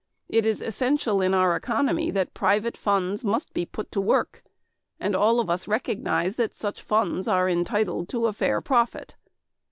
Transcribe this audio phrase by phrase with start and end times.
[0.27, 4.41] It is essential in our economy that private funds must be put to work
[4.99, 9.13] and all of us recognize that such funds are entitled to a fair profit."